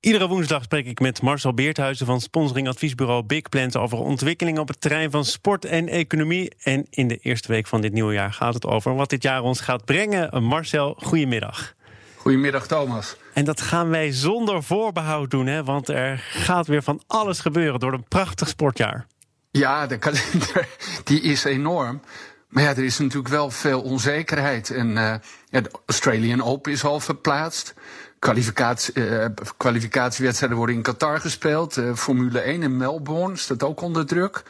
[0.00, 4.80] Iedere woensdag spreek ik met Marcel Beerthuizen van sponsoringadviesbureau Big Plans over ontwikkelingen op het
[4.80, 6.52] terrein van sport en economie.
[6.62, 9.42] En in de eerste week van dit nieuwe jaar gaat het over wat dit jaar
[9.42, 10.42] ons gaat brengen.
[10.42, 11.74] Marcel, goedemiddag.
[12.16, 13.16] Goedemiddag, Thomas.
[13.34, 15.64] En dat gaan wij zonder voorbehoud doen, hè?
[15.64, 19.06] want er gaat weer van alles gebeuren door een prachtig sportjaar.
[19.50, 20.68] Ja, de kalender
[21.04, 22.00] die is enorm.
[22.50, 24.70] Maar ja, er is natuurlijk wel veel onzekerheid.
[24.70, 25.14] En uh,
[25.48, 27.74] ja, de Australian Open is al verplaatst.
[28.18, 29.24] Kwalificatie, uh,
[29.56, 31.76] kwalificatiewedstrijden worden in Qatar gespeeld.
[31.76, 34.42] Uh, Formule 1 in Melbourne staat ook onder druk.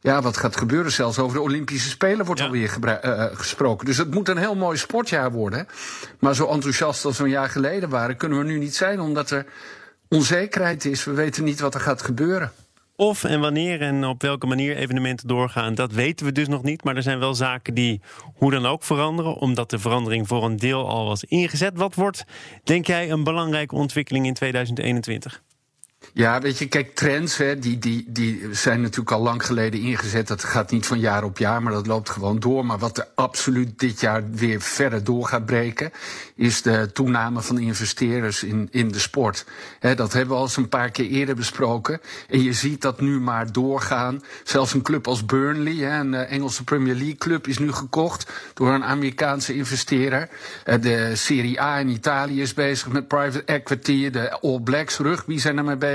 [0.00, 0.92] Ja, wat gaat gebeuren?
[0.92, 2.46] Zelfs over de Olympische Spelen wordt ja.
[2.46, 2.78] alweer
[3.34, 3.86] gesproken.
[3.86, 5.68] Dus het moet een heel mooi sportjaar worden.
[6.18, 9.30] Maar zo enthousiast als we een jaar geleden waren, kunnen we nu niet zijn, omdat
[9.30, 9.46] er
[10.08, 11.04] onzekerheid is.
[11.04, 12.52] We weten niet wat er gaat gebeuren.
[13.00, 16.84] Of en wanneer en op welke manier evenementen doorgaan, dat weten we dus nog niet.
[16.84, 18.00] Maar er zijn wel zaken die
[18.34, 21.76] hoe dan ook veranderen, omdat de verandering voor een deel al was ingezet.
[21.76, 22.24] Wat wordt,
[22.64, 25.42] denk jij, een belangrijke ontwikkeling in 2021?
[26.12, 30.28] Ja, weet je, kijk, trends, hè, die, die, die zijn natuurlijk al lang geleden ingezet.
[30.28, 32.66] Dat gaat niet van jaar op jaar, maar dat loopt gewoon door.
[32.66, 35.92] Maar wat er absoluut dit jaar weer verder door gaat breken,
[36.34, 39.44] is de toename van investeerders in, in de sport.
[39.80, 42.00] Dat hebben we al eens een paar keer eerder besproken.
[42.28, 44.22] En je ziet dat nu maar doorgaan.
[44.44, 48.72] Zelfs een club als Burnley, hè, een Engelse Premier League club, is nu gekocht door
[48.74, 50.28] een Amerikaanse investeerder.
[50.64, 54.10] De Serie A in Italië is bezig met private equity.
[54.10, 55.87] De All Blacks rugby zijn ermee bezig.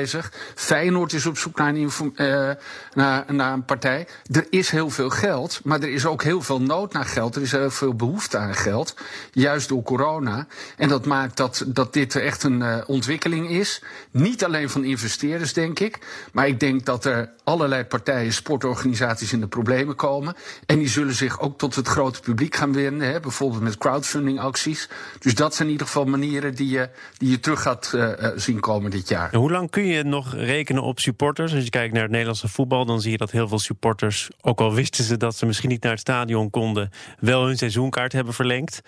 [0.55, 2.49] Feyenoord is op zoek naar een, uh,
[2.93, 4.07] naar, naar een partij.
[4.31, 7.35] Er is heel veel geld, maar er is ook heel veel nood naar geld.
[7.35, 8.95] Er is heel veel behoefte aan geld,
[9.31, 10.47] juist door corona.
[10.77, 13.81] En dat maakt dat, dat dit echt een uh, ontwikkeling is.
[14.11, 15.99] Niet alleen van investeerders, denk ik.
[16.31, 20.35] Maar ik denk dat er allerlei partijen, sportorganisaties in de problemen komen.
[20.65, 23.11] En die zullen zich ook tot het grote publiek gaan wenden.
[23.11, 24.89] Hè, bijvoorbeeld met crowdfunding acties.
[25.19, 28.59] Dus dat zijn in ieder geval manieren die je, die je terug gaat uh, zien
[28.59, 29.35] komen dit jaar.
[29.35, 31.53] Hoe lang kun je nog rekenen op supporters?
[31.53, 34.59] Als je kijkt naar het Nederlandse voetbal, dan zie je dat heel veel supporters, ook
[34.59, 36.89] al wisten ze dat ze misschien niet naar het stadion konden,
[37.19, 38.81] wel hun seizoenkaart hebben verlengd.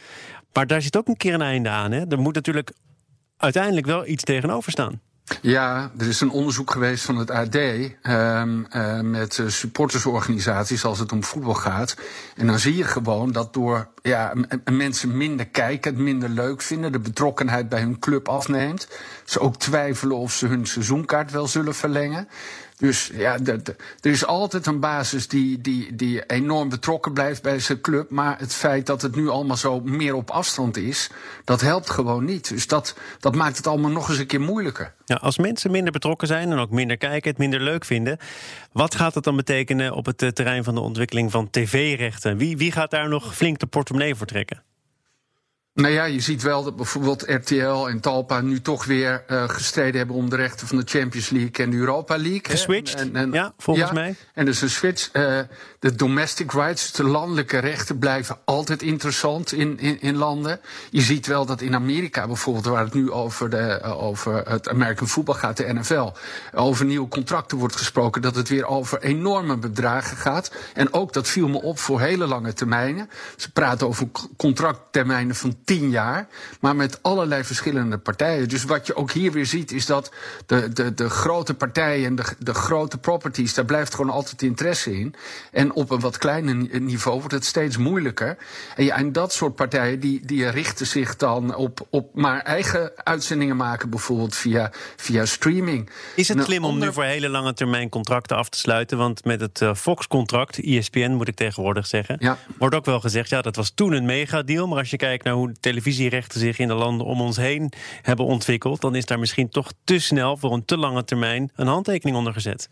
[0.54, 1.92] Maar daar zit ook een keer een einde aan.
[1.92, 2.06] Hè?
[2.10, 2.72] Er moet natuurlijk
[3.38, 5.02] uiteindelijk wel iets tegenover staan.
[5.42, 11.00] Ja, er is een onderzoek geweest van het AD um, uh, met uh, supportersorganisaties als
[11.00, 11.96] het om voetbal gaat.
[12.36, 14.34] En dan zie je gewoon dat door ja,
[14.72, 18.88] mensen minder kijken, het minder leuk vinden, de betrokkenheid bij hun club afneemt.
[19.24, 22.28] Ze ook twijfelen of ze hun seizoenkaart wel zullen verlengen.
[22.78, 27.82] Dus ja, er is altijd een basis die, die, die enorm betrokken blijft bij zijn
[27.82, 28.10] club.
[28.10, 31.10] Maar het feit dat het nu allemaal zo meer op afstand is,
[31.44, 32.50] dat helpt gewoon niet.
[32.50, 34.94] Dus dat, dat maakt het allemaal nog eens een keer moeilijker.
[35.06, 38.18] Ja, als mensen minder betrokken zijn en ook minder kijken, het minder leuk vinden.
[38.72, 42.38] Wat gaat dat dan betekenen op het terrein van de ontwikkeling van tv-rechten?
[42.38, 44.64] Wie, wie gaat daar nog flink de portemonnee voor trekken?
[45.76, 49.98] Nou ja, je ziet wel dat bijvoorbeeld RTL en Talpa nu toch weer uh, gestreden
[49.98, 52.42] hebben om de rechten van de Champions League en de Europa League.
[52.44, 54.16] Geswitcht, en, en, ja, volgens ja, mij.
[54.34, 55.10] En dus een switch.
[55.14, 55.40] Uh,
[55.80, 60.60] de domestic rights, de landelijke rechten, blijven altijd interessant in, in, in, landen.
[60.90, 64.70] Je ziet wel dat in Amerika bijvoorbeeld, waar het nu over, de, uh, over het
[64.70, 66.12] American voetbal gaat, de NFL,
[66.54, 70.52] over nieuwe contracten wordt gesproken, dat het weer over enorme bedragen gaat.
[70.74, 73.10] En ook dat viel me op voor hele lange termijnen.
[73.36, 74.08] Ze praten over
[74.38, 76.28] contracttermijnen van tien jaar,
[76.60, 78.50] maar met allerlei verschillende partijen.
[78.50, 80.12] Dus wat je ook hier weer ziet, is dat
[80.46, 85.00] de, de, de grote partijen en de, de grote properties, daar blijft gewoon altijd interesse
[85.00, 85.16] in.
[85.52, 88.38] En op een wat kleiner niveau wordt het steeds moeilijker.
[88.76, 92.92] En, ja, en dat soort partijen die, die richten zich dan op, op maar eigen
[92.96, 95.90] uitzendingen maken, bijvoorbeeld via, via streaming.
[96.16, 98.98] Is het slim om nu voor hele lange termijn contracten af te sluiten?
[98.98, 102.38] Want met het uh, Fox-contract, ESPN moet ik tegenwoordig zeggen, ja.
[102.58, 104.68] wordt ook wel gezegd, ja, dat was toen een megadeal.
[104.68, 107.72] Maar als je kijkt naar hoe televisierechten zich in de landen om ons heen
[108.02, 111.68] hebben ontwikkeld, dan is daar misschien toch te snel voor een te lange termijn een
[111.68, 112.70] handtekening onder gezet.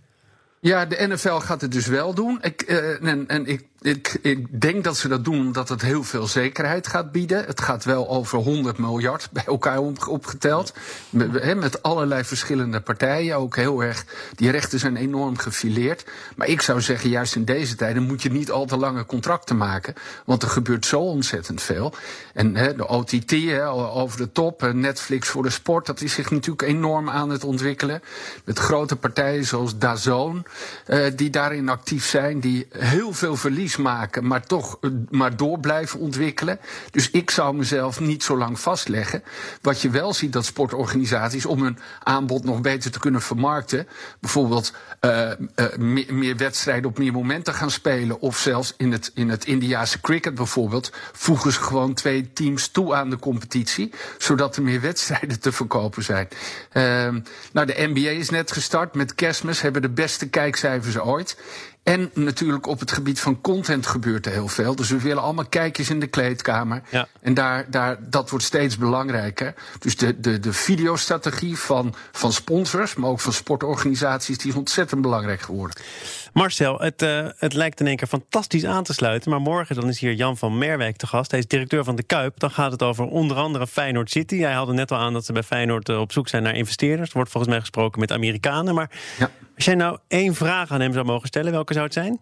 [0.59, 2.39] Ja, de NFL gaat het dus wel doen.
[2.41, 4.18] Ik, uh, en, en ik ik,
[4.62, 7.45] denk dat ze dat doen omdat het heel veel zekerheid gaat bieden.
[7.45, 10.74] Het gaat wel over 100 miljard bij elkaar opgeteld.
[11.09, 13.35] Met, met allerlei verschillende partijen.
[13.35, 14.06] Ook heel erg.
[14.35, 16.06] Die rechten zijn enorm gefileerd.
[16.35, 19.57] Maar ik zou zeggen, juist in deze tijden moet je niet al te lange contracten
[19.57, 19.94] maken.
[20.25, 21.94] Want er gebeurt zo ontzettend veel.
[22.33, 23.33] En de OTT
[23.94, 28.01] over de top, Netflix voor de sport, dat is zich natuurlijk enorm aan het ontwikkelen.
[28.44, 30.41] Met grote partijen zoals Dazone,
[30.88, 34.79] uh, die daarin actief zijn, die heel veel verliezen maken, maar toch
[35.09, 36.59] maar door blijven ontwikkelen.
[36.91, 39.23] Dus ik zou mezelf niet zo lang vastleggen.
[39.61, 43.87] Wat je wel ziet dat sportorganisaties om hun aanbod nog beter te kunnen vermarkten,
[44.19, 45.75] bijvoorbeeld uh, uh,
[46.09, 50.35] meer, wedstrijden op meer momenten gaan spelen, of zelfs in het, in het Indiaanse cricket
[50.35, 55.51] bijvoorbeeld, voegen ze gewoon twee teams toe aan de competitie, zodat er meer wedstrijden te
[55.51, 56.27] verkopen zijn.
[56.73, 56.83] Uh,
[57.51, 61.37] nou, de NBA is net gestart met kerstmis, hebben de beste kijkcijfers ooit.
[61.83, 64.75] En natuurlijk op het gebied van content gebeurt er heel veel.
[64.75, 66.81] Dus we willen allemaal kijkers in de kleedkamer.
[66.89, 67.07] Ja.
[67.21, 69.53] En daar, daar, dat wordt steeds belangrijker.
[69.80, 75.01] Dus de, de, de videostrategie van, van sponsors, maar ook van sportorganisaties, die is ontzettend
[75.01, 75.75] belangrijk geworden.
[76.33, 79.31] Marcel, het, uh, het lijkt in één keer fantastisch aan te sluiten.
[79.31, 81.31] Maar morgen dan is hier Jan van Merwijk te gast.
[81.31, 82.39] Hij is directeur van de Kuip.
[82.39, 84.38] Dan gaat het over onder andere Feyenoord City.
[84.38, 87.09] Hij haalde net al aan dat ze bij Feyenoord uh, op zoek zijn naar investeerders.
[87.09, 88.75] Er wordt volgens mij gesproken met Amerikanen.
[88.75, 89.31] Maar ja.
[89.63, 92.21] Als jij nou één vraag aan hem zou mogen stellen, welke zou het zijn?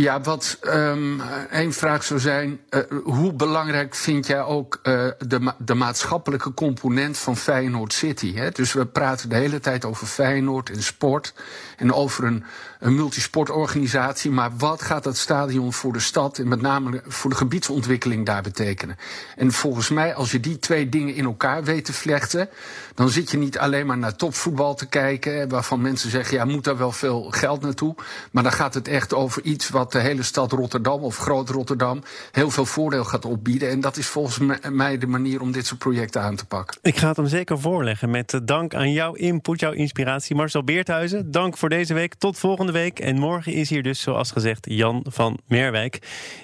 [0.00, 5.52] Ja, wat um, één vraag zou zijn: uh, hoe belangrijk vind jij ook uh, de,
[5.58, 8.34] de, maatschappelijke component van Feyenoord City?
[8.34, 8.50] Hè?
[8.50, 11.34] Dus we praten de hele tijd over Feyenoord en sport
[11.76, 12.44] en over een,
[12.78, 14.30] een multisportorganisatie.
[14.30, 18.42] Maar wat gaat dat stadion voor de stad en met name voor de gebiedsontwikkeling daar
[18.42, 18.96] betekenen?
[19.36, 22.48] En volgens mij, als je die twee dingen in elkaar weet te vlechten,
[22.94, 26.64] dan zit je niet alleen maar naar topvoetbal te kijken, waarvan mensen zeggen: ja, moet
[26.64, 27.94] daar wel veel geld naartoe?
[28.30, 32.02] Maar dan gaat het echt over iets wat de hele stad Rotterdam of Groot Rotterdam
[32.32, 33.70] heel veel voordeel gaat opbieden.
[33.70, 36.78] En dat is volgens mij de manier om dit soort projecten aan te pakken.
[36.82, 40.36] Ik ga het hem zeker voorleggen met dank aan jouw input, jouw inspiratie.
[40.36, 42.14] Marcel Beerthuizen, dank voor deze week.
[42.14, 42.98] Tot volgende week.
[42.98, 45.98] En morgen is hier dus, zoals gezegd, Jan van Merwijk,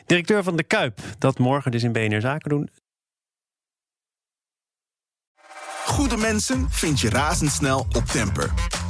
[0.06, 1.00] directeur van de Kuip.
[1.18, 2.70] Dat morgen dus in BNR Zaken doen.
[5.84, 8.52] Goede mensen vind je razendsnel op Temper.